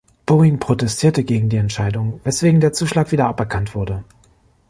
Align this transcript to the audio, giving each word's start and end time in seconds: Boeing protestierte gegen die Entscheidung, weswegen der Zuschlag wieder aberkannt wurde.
Boeing 0.25 0.57
protestierte 0.57 1.23
gegen 1.23 1.49
die 1.49 1.57
Entscheidung, 1.57 2.21
weswegen 2.23 2.59
der 2.59 2.73
Zuschlag 2.73 3.11
wieder 3.11 3.27
aberkannt 3.27 3.75
wurde. 3.75 4.03